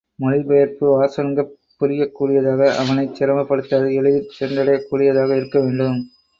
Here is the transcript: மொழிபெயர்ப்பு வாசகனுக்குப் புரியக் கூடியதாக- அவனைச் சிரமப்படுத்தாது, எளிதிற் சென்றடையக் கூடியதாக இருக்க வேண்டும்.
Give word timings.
மொழிபெயர்ப்பு 0.19 0.85
வாசகனுக்குப் 0.91 1.51
புரியக் 1.81 2.15
கூடியதாக- 2.15 2.71
அவனைச் 2.81 3.15
சிரமப்படுத்தாது, 3.15 3.87
எளிதிற் 3.93 4.35
சென்றடையக் 4.35 4.89
கூடியதாக 4.89 5.31
இருக்க 5.35 5.59
வேண்டும். 5.61 5.99